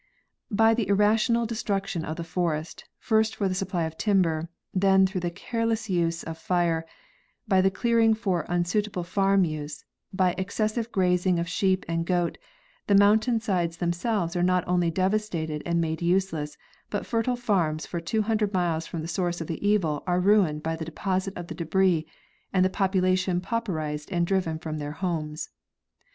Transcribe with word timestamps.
By 0.49 0.73
the 0.73 0.87
irrational 0.87 1.45
destruction 1.45 2.03
of 2.03 2.15
the 2.15 2.23
forest, 2.23 2.85
first 2.97 3.35
for 3.35 3.47
the 3.47 3.53
supply 3.53 3.83
of 3.83 3.99
timber, 3.99 4.49
then 4.73 5.05
through 5.05 5.21
the 5.21 5.29
careless 5.29 5.91
use 5.91 6.23
of 6.23 6.39
fire, 6.39 6.87
by 7.47 7.61
the 7.61 7.69
clearing 7.69 8.15
for 8.15 8.43
unsuitable 8.49 9.03
farm 9.03 9.45
use, 9.45 9.85
by 10.11 10.33
excessive 10.39 10.91
grazing 10.91 11.37
of 11.37 11.47
sheep 11.47 11.85
and 11.87 12.07
goat, 12.07 12.39
the 12.87 12.95
mountain 12.95 13.39
sides 13.39 13.77
themselves 13.77 14.35
are 14.35 14.41
not 14.41 14.63
only 14.67 14.89
devastated 14.89 15.61
and 15.67 15.79
made 15.79 16.01
useless, 16.01 16.57
but 16.89 17.05
fertile 17.05 17.35
farms 17.35 17.85
for 17.85 17.99
200 18.01 18.51
miles 18.51 18.87
from 18.87 19.03
the 19.03 19.07
source 19.07 19.39
of 19.39 19.45
the 19.45 19.63
evil 19.63 20.01
are 20.07 20.19
ruined 20.19 20.63
by 20.63 20.75
the 20.75 20.83
deposit 20.83 21.37
of 21.37 21.45
the 21.45 21.53
débris, 21.53 22.05
and 22.51 22.65
the 22.65 22.71
population 22.71 23.39
pauperized 23.39 24.11
and 24.11 24.25
driven 24.25 24.57
from 24.57 24.79
their 24.79 24.93
homes. 24.93 25.51